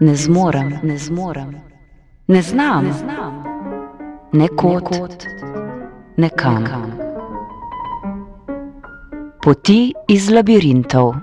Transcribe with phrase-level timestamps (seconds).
[0.00, 1.54] Ne zmorem, ne zmorem,
[2.26, 2.84] ne znam,
[4.32, 5.26] ne kot,
[6.16, 6.64] ne kam.
[9.42, 11.14] Poti iz labirintov.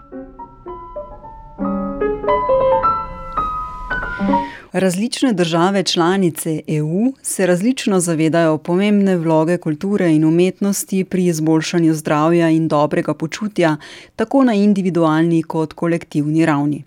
[4.73, 12.49] Različne države članice EU se različno zavedajo pomembne vloge kulture in umetnosti pri izboljšanju zdravja
[12.49, 13.77] in dobrega počutja,
[14.15, 16.83] tako na individualni kot kolektivni ravni.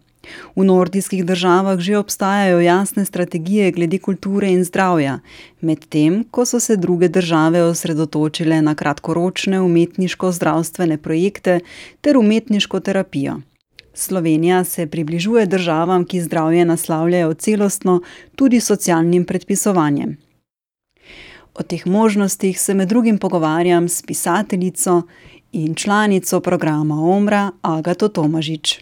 [0.56, 5.20] V nordijskih državah že obstajajo jasne strategije glede kulture in zdravja,
[5.60, 11.60] medtem ko so se druge države osredotočile na kratkoročne umetniško-zdravstvene projekte
[12.00, 13.40] ter umetniško terapijo.
[13.98, 18.00] Slovenija se približuje državam, ki zdravje naslavljajo celostno,
[18.34, 20.16] tudi socialnim predpisovanjem.
[21.54, 25.02] O teh možnostih se med drugim pogovarjam s pisateljico
[25.52, 28.80] in članico programa Omra Agato Tomažič.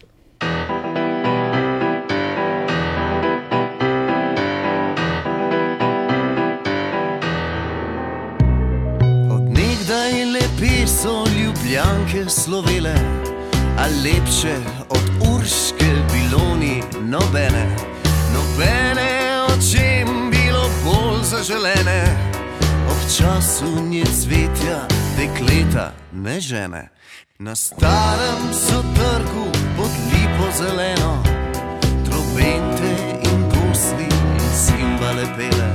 [10.35, 12.95] lepi so ljubljanke slovele,
[13.85, 14.55] a lepše
[14.89, 17.75] od urške bilo ni nobene,
[18.33, 22.17] nobene očem bilo bolj zaželene.
[22.89, 26.89] Ob času nje cvetja, dekleta ne žene.
[27.39, 29.45] Na starem so trgu
[29.77, 31.23] pod lipo zeleno,
[32.05, 32.91] trobente
[33.23, 35.69] in gusli in simbale pele,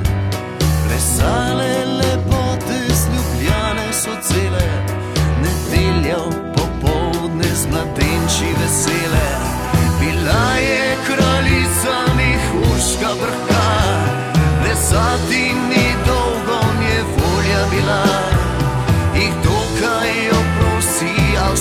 [0.87, 1.90] plesale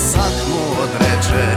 [0.10, 1.48] vsak mu odreče,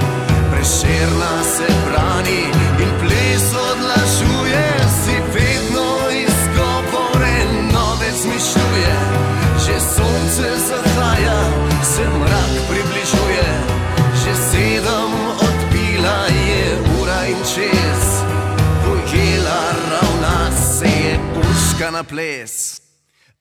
[0.53, 2.43] preširna se brani
[2.83, 4.65] in ples odlašuje,
[5.05, 5.89] si vedno
[6.25, 7.39] izgovore
[7.73, 8.97] nove zmišljuje.
[9.67, 11.41] Že sonce zahaja,
[11.83, 13.51] se mrak približuje,
[14.25, 15.13] že sedem
[15.49, 16.65] odbila je
[17.01, 18.05] ura in čez.
[18.85, 22.81] Pojela ravna se je puška na ples.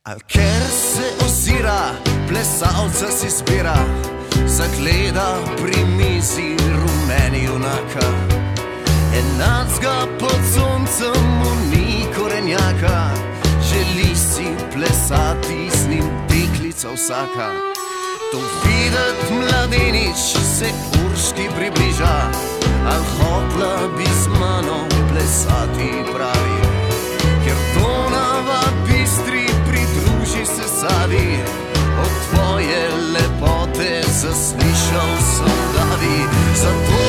[0.04, 0.64] Al ker
[0.94, 1.92] se ozira,
[2.28, 3.78] plesalca si zbira,
[4.48, 8.08] zagleda pri mizi rumeni junaka.
[9.14, 13.12] Enacga pod soncem mu ni korenjaka,
[13.70, 17.50] želi si plesati z njim deklica vsaka.
[18.32, 20.18] To videti mladenič
[20.58, 20.70] se
[21.06, 22.32] urški približa,
[22.86, 26.62] al hotla bi z mano plesati pravi.
[27.44, 31.40] Ker to nava bistri pridruži se savi,
[32.02, 33.61] od tvoje lepote
[34.12, 36.18] zaslišal sem davi.
[36.56, 37.01] Zatorej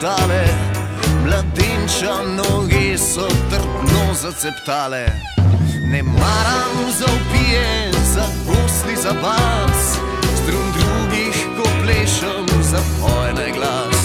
[0.00, 0.44] dale,
[1.24, 5.06] mladenča noge so trdno zaceptale.
[5.84, 9.98] Ne maram zaupije, za gosli za vas,
[10.42, 14.00] strun drugih, ko plešem za pojne glas.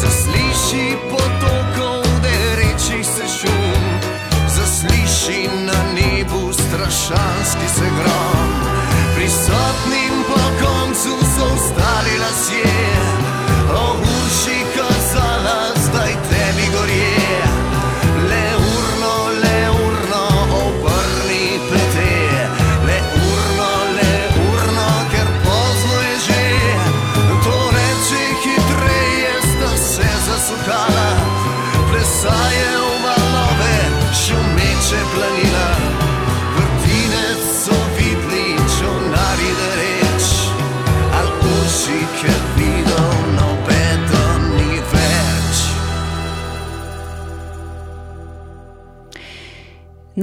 [0.00, 3.84] Zasliši potokov derečih se šum,
[4.48, 8.50] zasliši na nebu strašanski se grom.
[9.16, 12.95] Prisotnim po koncu so ostali lasje,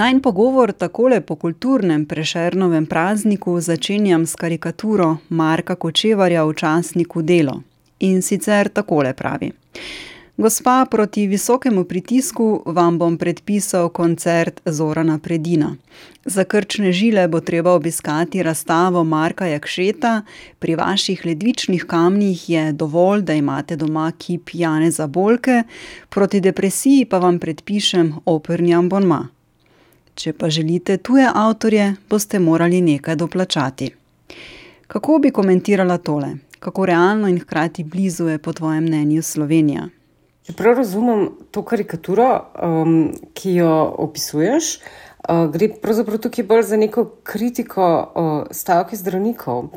[0.04, 7.62] Najn pogovor takole po kulturnem prešernovem prazniku začenjam s karikaturo Marka Kočevarja v časniku Delo.
[8.00, 9.52] In sicer takole pravi.
[10.38, 15.70] Gospa, proti visokemu pritisku vam bom predpisal koncert Zorana Predina.
[16.26, 20.22] Za krčne žile bo treba obiskati razstavo Marka Jakšeta,
[20.60, 25.64] pri vaših ledvičnih kamnih je dovolj, da imate doma kip Janeza Bolke,
[26.10, 29.30] proti depresiji pa vam predpišem operni ambonma.
[30.16, 33.90] Če pa želite tuje avtorje, boste morali nekaj doplačati.
[34.88, 36.36] Kako bi komentirala tole?
[36.60, 39.88] Kako realno in hkrati blizu je po tvojem mnenju Slovenija?
[40.46, 42.28] Če prav razumem to karikaturo,
[42.62, 42.94] um,
[43.34, 43.72] ki jo
[44.06, 49.72] opisuješ, uh, gre pravzaprav tukaj bolj za neko kritiko uh, stavke zdravnikov.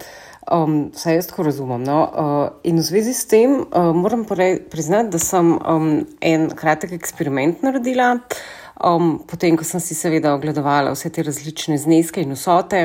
[0.53, 1.83] Um, vsaj jaz tako razumem.
[1.87, 2.03] No?
[2.05, 5.89] Uh, in v zvezi s tem uh, moram priznati, da sem um,
[6.21, 8.19] en kratek eksperiment naredila.
[8.85, 12.83] Um, potem, ko sem si seveda ogledovala vse te različne zneske in vsote,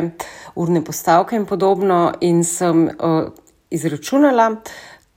[0.55, 3.25] urne postavke in podobno, in sem uh,
[3.67, 4.53] izračunala,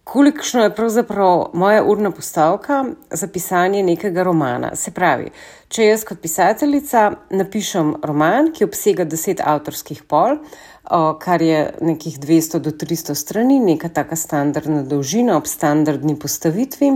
[0.04, 4.74] kolikšno je pravzaprav moja urna postavka za pisanje nekega romana.
[4.74, 5.30] Se pravi,
[5.68, 12.18] če jaz kot pisateljica napišem roman, ki obsega deset avtorskih pol, uh, kar je nekih
[12.18, 16.92] 200 do 300 strani, neka taka standardna dolžina ob standardni postavitvi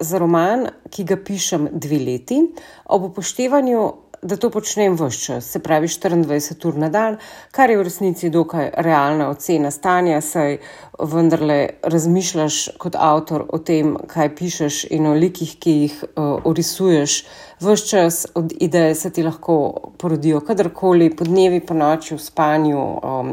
[0.00, 2.42] za roman, ki ga pišem dve leti,
[2.84, 3.86] ob upoštevanju,
[4.22, 7.16] da to počnem vse čas, se pravi 24 ur na dan,
[7.50, 10.58] kar je v resnici dokaj realna ocena stanja, saj
[10.98, 17.24] vendarle razmišljaš kot avtor o tem, kaj pišeš in o likih, ki jih uh, orisuješ.
[17.62, 22.82] Ves čas od ideje se ti lahko porodijo kadarkoli, po dnevi, po noči, v spanju,
[22.98, 23.32] um,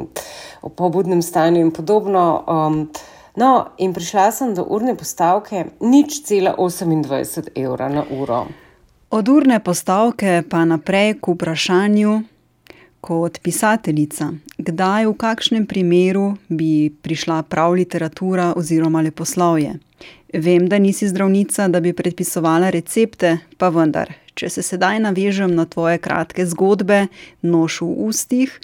[0.61, 2.29] v pobudnem stanju in podobno.
[2.45, 2.81] Um,
[3.35, 8.47] No, in prišla sem do urne postavke nič cela 28 evra na uro.
[9.11, 12.23] Od urne postavke pa naprej k vprašanju,
[13.03, 19.75] kot pisateljica, kdaj, v kakšnem primeru bi prišla prav literatura oziroma leposlovje.
[20.33, 25.67] Vem, da nisi zdravnica, da bi predpisovala recepte, pa vendar, če se sedaj navežem na
[25.69, 27.05] tvoje kratke zgodbe,
[27.43, 28.59] noš v ustih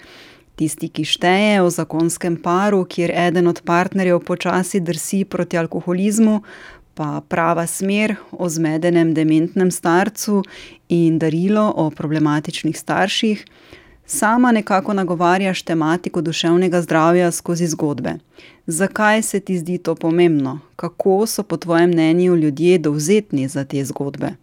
[0.56, 6.40] tisti, ki šteje o zakonskem paru, kjer eden od partnerjev počasi drsi proti alkoholizmu,
[6.94, 10.42] pa prava smer o zmedenem dementnem starcu
[10.88, 13.44] in darilo o problematičnih starših,
[14.06, 18.18] sama nekako nagovarjaš tematiko duševnega zdravja skozi zgodbe.
[18.66, 20.58] Zakaj se ti zdi to pomembno?
[20.76, 24.34] Kako so po tvojem mnenju ljudje dovzetni za te zgodbe?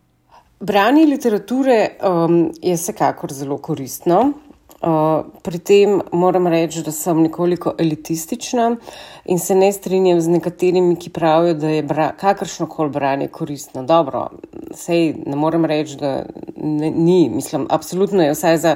[0.59, 4.33] Branje literature um, je vsekakor zelo koristno.
[4.79, 8.77] Uh, pri tem moram reči, da sem nekoliko elitistična
[9.25, 11.87] in se ne strinjam z nekaterimi, ki pravijo, da je
[12.17, 13.83] kakršno koli branje koristno.
[13.83, 14.29] Dobro,
[14.71, 16.23] sej ne morem reči, da
[16.55, 18.75] ne, ni, mislim, absolutno je vsaj za,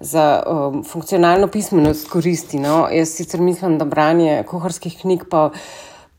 [0.00, 2.58] za um, funkcionalno pismenost koristi.
[2.58, 2.88] No?
[2.90, 5.50] Jaz sicer mislim, da branje kuharskih knjig pa.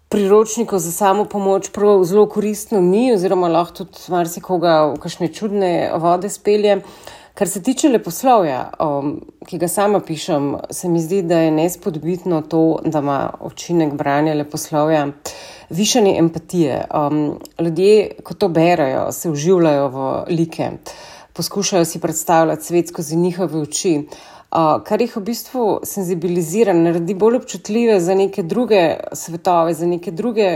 [0.09, 5.71] Priročnikov za samo pomoč prav zelo koristno ni, oziroma lahko tudi marsikoga v kakšne čudne
[5.99, 6.77] vode spelje.
[7.35, 11.49] Uh, Kar se tiče leposlovja, um, ki ga sama pišem, se mi zdi, da je
[11.51, 15.07] nespodbitno to, da ima učinek branja leposlovja
[15.69, 16.85] višanje empatije.
[16.95, 20.69] Um, ljudje, ko to berajo, se uživljajo v like,
[21.33, 23.97] poskušajo si predstavljati svet skozi njihove oči
[24.85, 28.81] kar jih v bistvu senzibilizira, naredi bolj občutljive za neke druge
[29.13, 30.47] svetove, za neke druge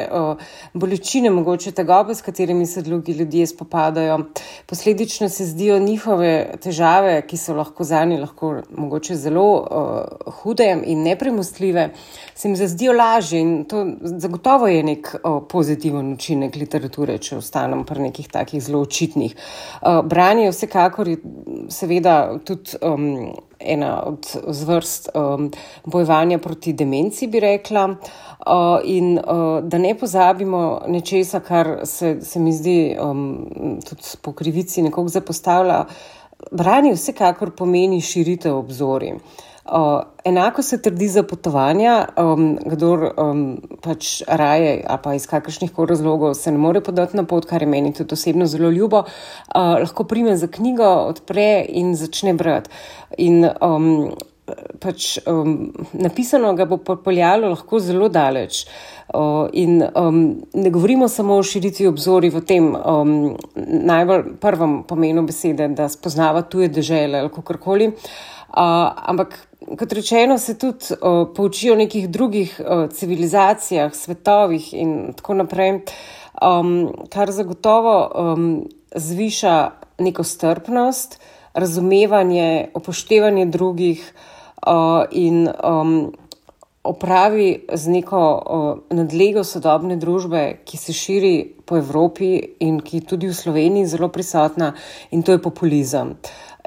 [0.74, 4.20] bolečine, mogoče tegobe, s katerimi se drugi ljudje spopadajo.
[4.66, 10.70] Posledično se zdijo njihove težave, ki so lahko za njih lahko mogoče zelo uh, hude
[10.86, 11.90] in nepremostljive,
[12.36, 17.84] se jim zdijo lažje in to zagotovo je nek uh, pozitiven učinek literature, če ostanem
[17.86, 19.36] pri nekih takih zelo očitnih.
[19.82, 21.18] Uh, branje vsekakor je
[21.70, 22.80] seveda tudi.
[22.82, 25.52] Um, ena od zvrst um,
[25.86, 27.86] bojevanja proti demenci, bi rekla.
[27.86, 34.34] Uh, in uh, da ne pozabimo nečesa, kar se, se mi zdi um, tudi po
[34.34, 35.86] krivici nekoga zapostavlja.
[36.52, 39.16] Branje vsekakor pomeni širitev obzorja.
[39.72, 43.42] Uh, enako se trdi za potovanja, um, kdor um,
[43.82, 47.62] pač raje, a pa iz kakršnih koli razlogov se ne more podati na pot, kar
[47.62, 52.74] je meni tudi osebno zelo ljubo, uh, lahko prime za knjigo, odpre in začne brati.
[53.18, 54.10] In um,
[54.82, 58.64] pač um, napisano ga bo popeljalo lahko zelo daleč.
[59.14, 60.24] Uh, in um,
[60.54, 63.14] ne govorimo samo o širitvi obzori v tem um,
[63.58, 67.92] najbolj prvem pomenu besede, da spoznava tuje države ali kako koli.
[68.50, 75.14] Uh, ampak kot rečeno, se tudi uh, poučijo o nekih drugih uh, civilizacijah, svetovih in
[75.14, 75.82] tako naprej,
[76.42, 81.20] um, kar zagotovo um, zviša neko strpnost,
[81.54, 84.14] razumevanje, upoštevanje drugih
[84.68, 86.14] uh, in um,
[86.84, 91.34] opravi z neko uh, nadlego sodobne družbe, ki se širi
[91.66, 94.74] po Evropi in ki je tudi v Sloveniji zelo prisotna,
[95.12, 96.16] in to je populizem.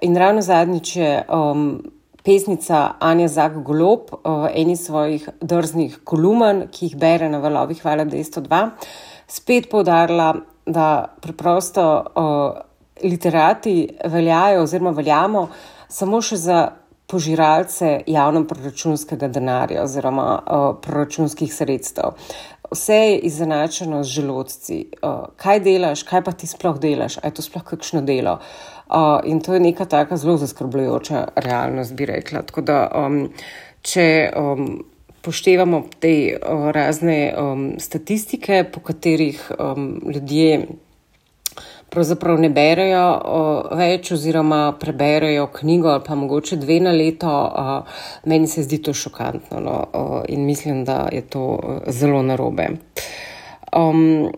[0.03, 1.81] In ravno zadnjič je um,
[2.23, 8.05] pesnica Anja Zag Golob, uh, eni svojih drznih kolumn, ki jih bere na valovih Hvala
[8.07, 8.63] 202,
[9.27, 10.35] spet povdarila,
[10.67, 12.61] da preprosto uh,
[13.03, 15.49] literati veljajo oziroma veljamo
[15.89, 16.61] samo še za
[17.13, 22.15] požiralce javno-proračunskega denarja oziroma uh, proračunskih sredstev.
[22.73, 24.79] Vse je izenačeno z želodci.
[25.03, 28.39] Uh, kaj delaš, kaj pa ti sploh delaš, aj to sploh kakšno delo.
[28.93, 32.43] Uh, in to je neka taka zelo zaskrbljujoča realnost, bi rekla.
[32.43, 33.31] Tako da, um,
[33.83, 34.07] če
[34.37, 34.67] um,
[35.25, 40.67] poštevamo te uh, razne um, statistike, po katerih um, ljudje
[41.93, 47.99] pravzaprav ne berejo uh, več, oziroma preberejo knjigo ali pa mogoče dve na leto, uh,
[48.25, 52.69] meni se zdi to šokantno no, uh, in mislim, da je to uh, zelo narobe.
[53.77, 54.33] Um,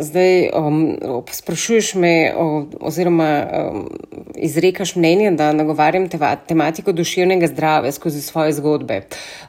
[0.00, 0.98] Zdaj, um,
[1.32, 3.88] sprašuješ me, o, oziroma um,
[4.34, 9.00] izrekaš mnenje, da nagovarjam teva, tematiko duševnega zdravja skozi svoje zgodbe.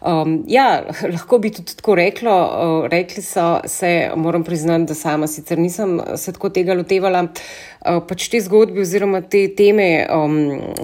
[0.01, 2.37] Um, ja, lahko bi tudi tako reklo.
[2.43, 7.23] Uh, rekli so se, moram priznati, da sama sicer nisem se tako tega lotevala.
[7.23, 10.35] Uh, pač te zgodbe oziroma te teme, um,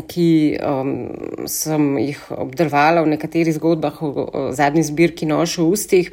[0.07, 0.27] ki
[0.61, 0.93] um,
[1.49, 6.11] sem jih obdelovala v nekaterih zgodbah v, v zadnji zbirki Noš v ustih,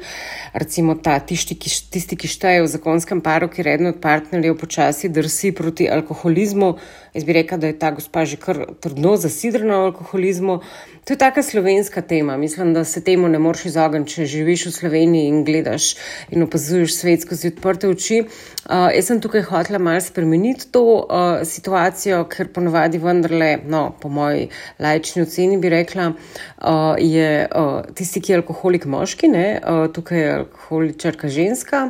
[0.53, 5.09] recimo ta tisti, ki, tisti, ki šteje v zakonskem paru, ki redno od partnerjev počasi
[5.09, 6.75] drsi proti alkoholizmu.
[7.13, 10.61] Jaz bi rekla, da je ta gospa že kar trdno zasidrana v alkoholizmu.
[11.05, 12.37] To je taka slovenska tema.
[12.37, 15.95] Mislim, da se temu ne moreš izogniti, če živiš v Sloveniji in gledaš
[16.31, 18.21] in opazuješ svet skozi odprte oči.
[18.21, 24.07] Uh, jaz sem tukaj hotela malo spremeniti to uh, situacijo, ker ponovadi vendarle, no, po
[24.13, 24.47] moji
[24.79, 30.21] lajčni oceni bi rekla, uh, je uh, tisti, ki je alkoholik moški, ne, uh, tukaj
[30.21, 31.87] je alkoholičarka ženska.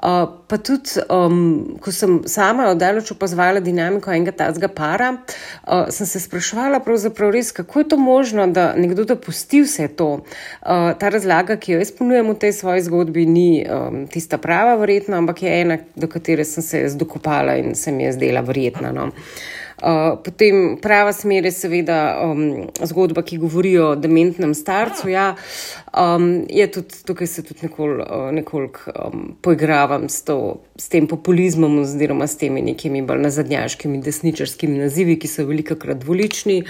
[0.00, 6.06] Uh, pa tudi, um, ko sem sama oddaleč opazovala dinamiko enega tazga para, uh, sem
[6.06, 10.10] se spraševala, pravzaprav res, kako je to možno, da nekdo dopusti vse to.
[10.14, 14.74] Uh, ta razlaga, ki jo jaz ponujem v tej svoji zgodbi, ni um, tista prava,
[14.80, 18.92] verjetno, ampak je ena, do katere sem se zdokopala in se mi je zdela verjetna.
[18.92, 19.10] No.
[19.10, 19.59] Uh,
[20.24, 25.08] potem prava smer je seveda um, zgodba, ki govori o dementnem starcu.
[25.08, 25.34] Ja,
[25.96, 31.78] um, tudi, tukaj se tudi nekoliko uh, nekolik, um, poigravam s, to, s tem populizmom,
[31.80, 36.62] oziroma s temi nekimi bolj nazadnjaškimi desničarskimi nazivi, ki so veliko krat dvolični,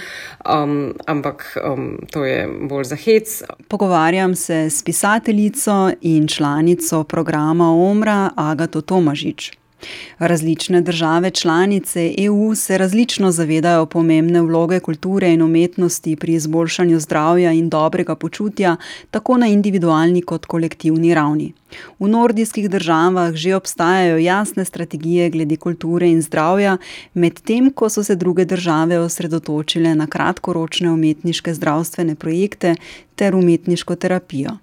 [0.45, 3.41] um, ampak um, to je bolj za hec.
[3.67, 9.60] Pogovarjam se s pisateljico in članico programa Omra Agato Tomažič.
[10.19, 17.51] Različne države članice EU se različno zavedajo pomembne vloge kulture in umetnosti pri izboljšanju zdravja
[17.51, 18.75] in dobrega počutja,
[19.11, 21.53] tako na individualni kot kolektivni ravni.
[21.99, 26.77] V nordijskih državah že obstajajo jasne strategije glede kulture in zdravja,
[27.13, 32.75] medtem ko so se druge države osredotočile na kratkoročne umetniške zdravstvene projekte
[33.15, 34.57] ter umetniško terapijo.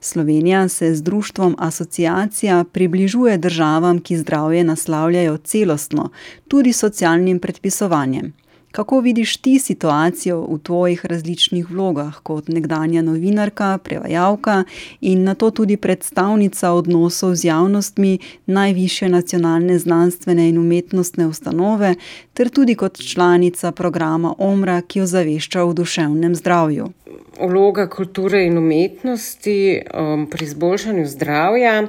[0.00, 6.10] Slovenija se z društvom Asociacija približuje državam, ki zdravje naslavljajo celostno,
[6.48, 8.32] tudi socialnim predpisovanjem.
[8.72, 14.64] Kako vidiš ti situacijo v tvojih različnih vlogah, kot nekdanja novinarka, prevajalka
[15.00, 21.94] in na to tudi predstavnica odnosov z javnostmi najviše nacionalne znanstvene in umetnostne ustanove,
[22.34, 26.92] ter tudi kot članica programa OMRA, ki jo zavešča v duševnem zdravju?
[27.40, 31.86] Vloga kulture in umetnosti um, pri izboljšanju zdravja.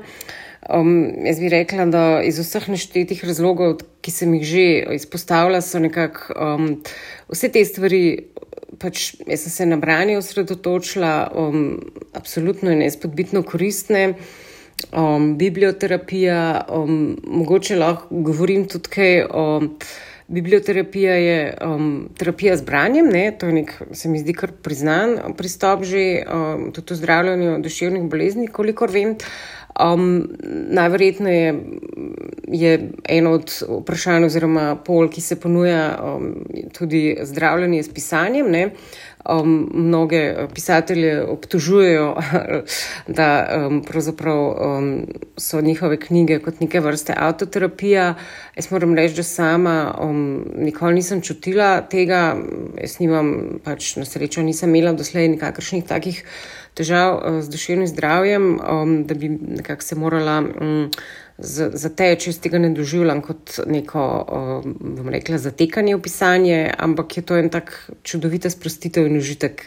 [0.67, 4.65] Um, jaz bi rekla, da iz vseh neštetih razlogov, ki sem jih že
[4.97, 6.67] izpostavila, so nekako um,
[7.31, 8.03] vse te stvari.
[8.79, 11.79] Pač jaz sem se na branje osredotočila, um,
[12.13, 14.13] absolutno in nespodbitno koristne.
[14.91, 19.47] Um, biblioterapija, um, mogoče lahko govorim tudi kaj o.
[20.29, 23.31] Biblioterapija je um, terapija z branjem, ne?
[23.33, 28.05] to je nek, se mi zdi, kar priznan pristop že um, tudi v zdravljenju duševnih
[28.11, 29.15] bolezni, kolikor vem.
[29.17, 30.27] Uh, Um,
[30.69, 31.55] Najverjetneje
[32.47, 36.33] je eno od vprašanj, oziroma pol, ki se ponuja um,
[36.77, 38.51] tudi zdravljenje s pisanjem.
[38.51, 38.69] Ne?
[39.29, 42.15] Um, mnoge pisatelje obtožujejo,
[43.19, 45.05] da um, um,
[45.37, 48.13] so njihove knjige kot neke vrste avtoterapija.
[48.55, 52.37] Jaz moram reči, da sama um, nikoli nisem čutila tega,
[52.81, 56.23] jaz nimam, pač na srečo nisem imela doslej nikakršnih takih
[56.73, 60.43] težav uh, z duševnim zdravjem, um, da bi nekako se morala.
[60.61, 60.91] Um,
[61.41, 64.01] Zateče, jaz tega ne doživljam kot neko,
[64.75, 67.71] bom rekla, zatekanje v pisanje, ampak je to en tak
[68.03, 69.63] čudovita sprostitev in užitek,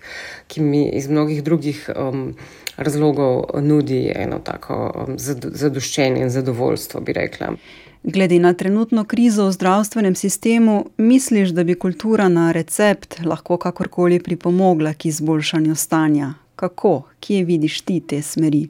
[0.53, 2.35] ki mi iz mnogih drugih um,
[2.77, 7.55] razlogov nudi eno tako um, zadoščenje in zadovoljstvo, bi rekla.
[8.03, 14.21] Glede na trenutno krizo v zdravstvenem sistemu, misliš, da bi kultura na recept lahko kakorkoli
[14.21, 16.35] pripomogla k izboljšanju stanja?
[16.63, 18.69] Kako, kje vidiš ti te smeri?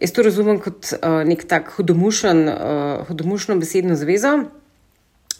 [0.00, 4.32] Jaz to razumem kot uh, nek tak hudomušen, uh, hudomušno besedno zvezo,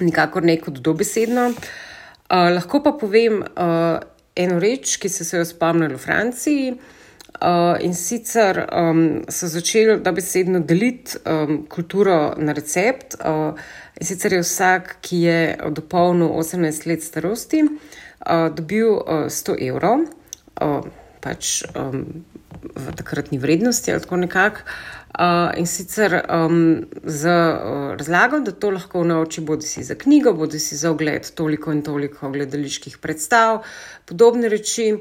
[0.00, 1.50] nikakor ne kot dobesedno.
[1.52, 3.98] Uh, lahko pa povem uh,
[4.36, 6.72] eno reč, ki so se jo spomnili v Franciji.
[7.42, 13.18] Uh, in sicer um, so začeli dobesedno deliti um, kulturo na recept.
[13.20, 13.52] Uh,
[14.00, 15.38] in sicer je vsak, ki je
[15.76, 20.08] dopolnil 18 let starosti, uh, dobil uh, 100 evrov,
[20.56, 22.04] uh, pač um,
[22.62, 24.66] v takratni vrednosti ali tako nekako.
[25.12, 30.32] Uh, in sicer um, z uh, razlago, da to lahko nauči bodi si za knjigo,
[30.32, 33.60] bodi si za ogled toliko in toliko gledaliških predstav,
[34.08, 34.94] podobne reči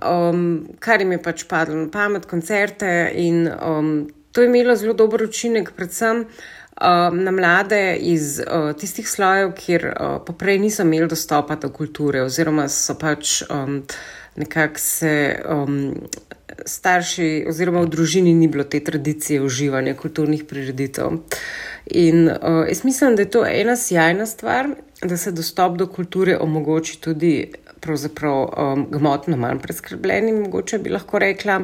[0.00, 3.12] um, kar jim je pač padlo na pamet, koncerte.
[3.14, 3.92] In um,
[4.32, 9.86] to je imelo zelo dober učinek, predvsem um, na mlade iz uh, tistih slojev, kjer
[9.92, 13.82] uh, poprej niso imeli dostopa do kulture, oziroma so pač um,
[14.36, 15.42] nekako se.
[15.48, 15.94] Um,
[16.66, 21.16] Starši, oziroma v družini, ni bilo te tradicije uživanja kulturnih prireditev.
[21.96, 24.68] In uh, jaz mislim, da je to ena sjajna stvar,
[25.02, 27.32] da se dostop do kulture omogoči tudi
[27.82, 31.58] pravzaprav um, gmotno manj preskrbljenim, mogoče bi lahko rekla.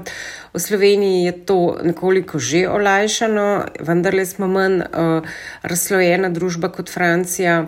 [0.54, 6.90] V Sloveniji je to nekoliko že olajšano, vendar le smo manj uh, razslojena družba kot
[6.90, 7.66] Francija.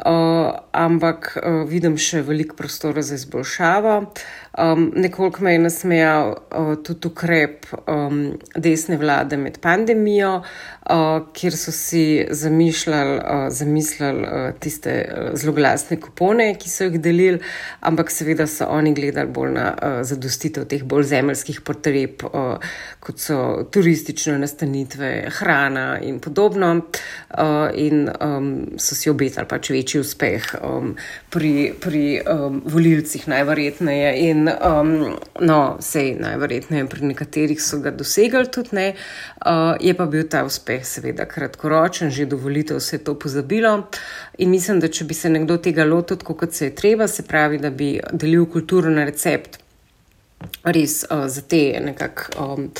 [0.00, 3.96] Uh, ampak uh, vidim še veliko prostora za izboljšavo.
[4.58, 11.56] Um, nekoliko me je nasmejal uh, tudi ukrep um, desne vlade med pandemijo, uh, kjer
[11.56, 17.42] so si zamišljali, uh, zamislili uh, tiste uh, zloglasne kupone, ki so jih delili,
[17.84, 22.56] ampak seveda so oni gledali bolj na uh, zadostitev teh bolj zemeljskih potreb, uh,
[23.04, 26.72] kot so turistične nastanitve, hrana in podobno.
[27.30, 30.96] Uh, in um, so si obetali pač večji večji uspeh um,
[31.30, 34.30] pri, pri um, volilcih, najverjetneje.
[34.30, 38.94] In um, no, sej najverjetneje pri nekaterih so ga dosegali tudi ne.
[39.46, 43.88] Uh, je pa bil ta uspeh seveda kratkoročen, že do volitev se je to pozabilo.
[44.38, 47.58] In mislim, da če bi se nekdo tega lotil, kot se je treba, se pravi,
[47.58, 49.58] da bi delil kulturo na recept,
[50.64, 52.30] res uh, za te nekako.
[52.38, 52.70] Um,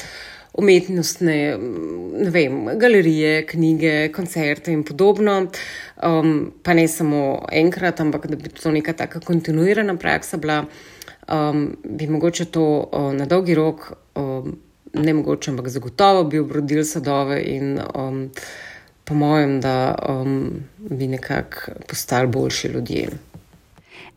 [0.53, 1.57] umetnostne
[2.31, 5.47] vem, galerije, knjige, koncerte in podobno.
[6.03, 10.65] Um, pa ne samo enkrat, ampak da bi to neka taka kontinuirana praksa bila,
[11.29, 14.57] um, bi mogoče to uh, na dolgi rok, um,
[14.95, 18.31] ne mogoče, ampak zagotovo bi obrodil sadove in um,
[19.05, 23.30] po mojem, da um, bi nekako postali boljši ljudje.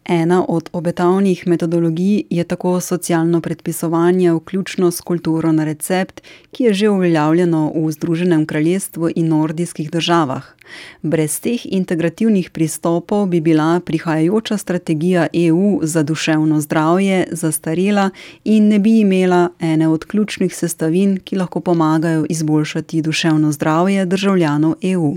[0.05, 6.73] Ena od obetavnih metodologij je tako socialno predpisovanje, vključno s kulturo na recept, ki je
[6.73, 10.43] že uveljavljeno v Združenem kraljestvu in nordijskih državah.
[11.01, 18.09] Brez teh integrativnih pristopov bi bila prihajajoča strategija EU za duševno zdravje zastarela
[18.43, 24.75] in ne bi imela ene od ključnih sestavin, ki lahko pomagajo izboljšati duševno zdravje državljanov
[24.81, 25.15] EU.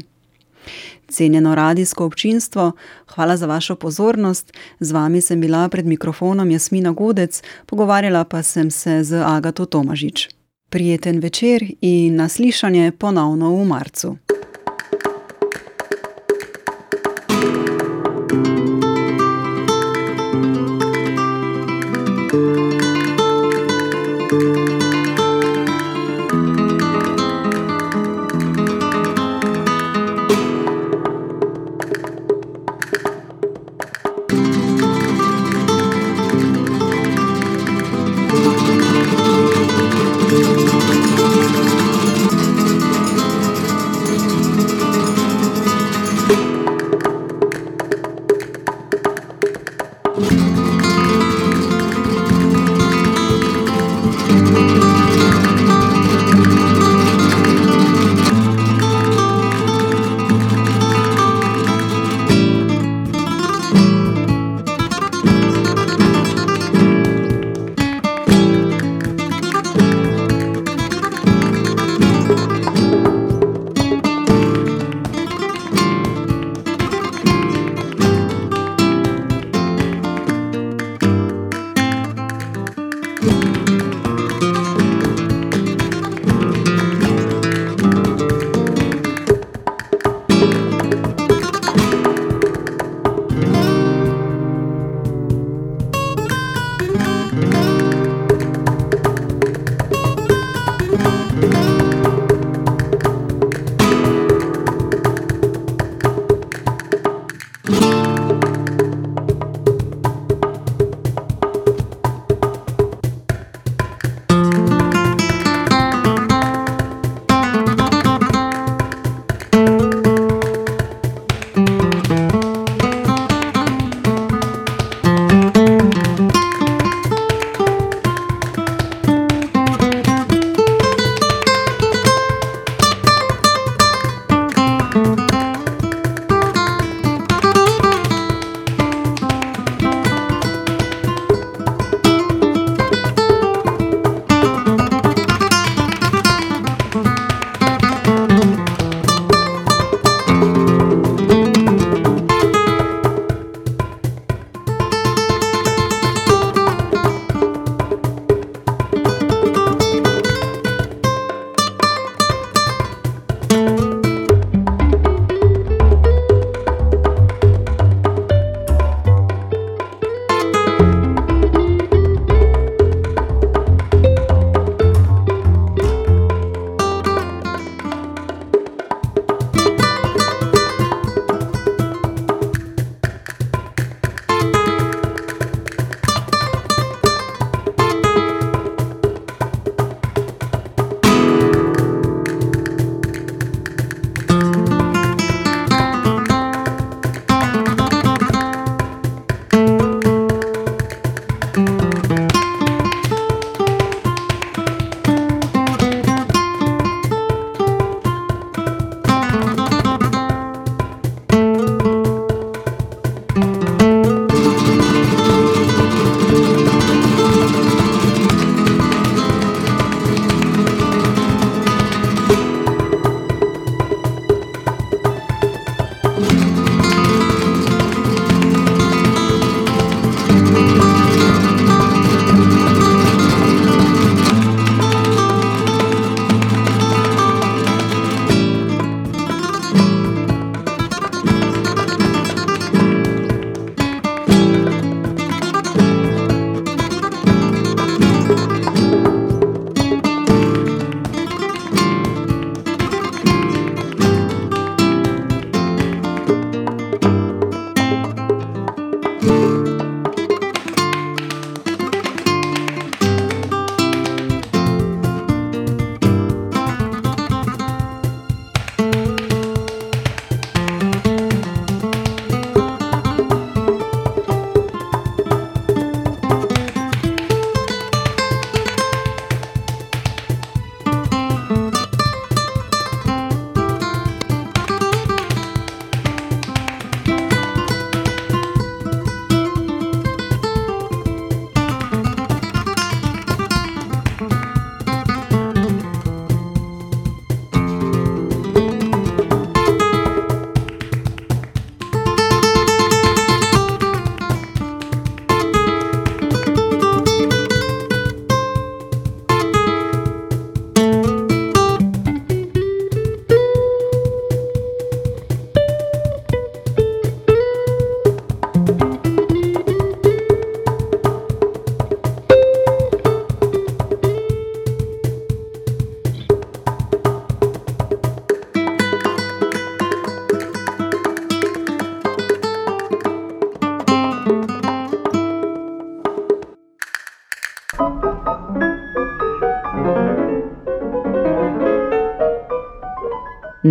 [1.08, 2.72] Cenjeno radijsko občinstvo,
[3.14, 4.52] hvala za vašo pozornost.
[4.80, 10.28] Z vami sem bila pred mikrofonom Jasmina Godec, pogovarjala pa sem se z Agato Tomažič.
[10.70, 14.16] Prijeten večer in naslišanje ponovno v marcu.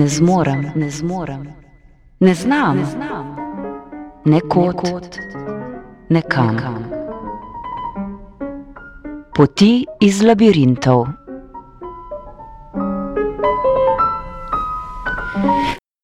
[0.05, 1.47] Ne zmorem, ne zmorem,
[2.19, 2.77] ne znam,
[4.25, 5.17] ne kot,
[6.09, 6.57] ne kam.
[9.35, 11.24] Poti iz labirintov.